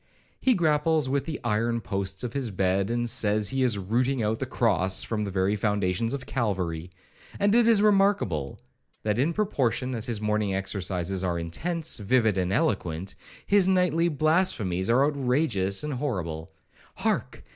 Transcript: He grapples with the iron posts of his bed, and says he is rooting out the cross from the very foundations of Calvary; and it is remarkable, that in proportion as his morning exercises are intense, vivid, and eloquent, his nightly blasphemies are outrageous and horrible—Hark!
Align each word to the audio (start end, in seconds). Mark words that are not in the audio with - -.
He 0.39 0.55
grapples 0.55 1.07
with 1.07 1.25
the 1.25 1.39
iron 1.43 1.79
posts 1.79 2.23
of 2.23 2.33
his 2.33 2.49
bed, 2.49 2.89
and 2.89 3.07
says 3.07 3.49
he 3.49 3.61
is 3.61 3.77
rooting 3.77 4.23
out 4.23 4.39
the 4.39 4.47
cross 4.47 5.03
from 5.03 5.25
the 5.25 5.29
very 5.29 5.55
foundations 5.55 6.15
of 6.15 6.25
Calvary; 6.25 6.89
and 7.37 7.53
it 7.53 7.67
is 7.67 7.83
remarkable, 7.83 8.59
that 9.03 9.19
in 9.19 9.31
proportion 9.31 9.93
as 9.93 10.07
his 10.07 10.19
morning 10.19 10.55
exercises 10.55 11.23
are 11.23 11.37
intense, 11.37 11.99
vivid, 11.99 12.35
and 12.35 12.51
eloquent, 12.51 13.13
his 13.45 13.67
nightly 13.67 14.09
blasphemies 14.09 14.89
are 14.89 15.05
outrageous 15.05 15.83
and 15.83 15.93
horrible—Hark! 15.93 17.43